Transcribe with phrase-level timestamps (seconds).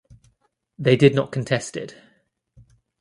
[0.79, 1.93] They did not contest it.